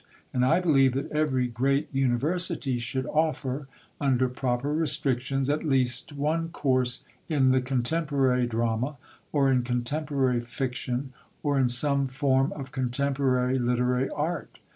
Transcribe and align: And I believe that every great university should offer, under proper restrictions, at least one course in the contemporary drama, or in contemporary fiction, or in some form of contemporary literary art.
And 0.33 0.43
I 0.43 0.59
believe 0.61 0.93
that 0.93 1.11
every 1.11 1.45
great 1.47 1.87
university 1.93 2.79
should 2.79 3.05
offer, 3.05 3.67
under 3.99 4.27
proper 4.29 4.73
restrictions, 4.73 5.47
at 5.47 5.63
least 5.63 6.11
one 6.13 6.49
course 6.49 7.05
in 7.29 7.49
the 7.51 7.61
contemporary 7.61 8.47
drama, 8.47 8.97
or 9.31 9.51
in 9.51 9.61
contemporary 9.61 10.41
fiction, 10.41 11.13
or 11.43 11.59
in 11.59 11.67
some 11.67 12.07
form 12.07 12.51
of 12.53 12.71
contemporary 12.71 13.59
literary 13.59 14.09
art. 14.09 14.57